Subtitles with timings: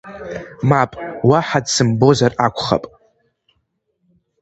[0.69, 0.91] Мап,
[1.29, 2.83] уаҳа дсымбозар акәхап…